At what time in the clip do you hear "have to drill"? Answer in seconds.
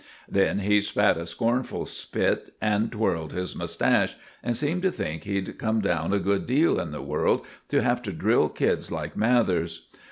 7.83-8.49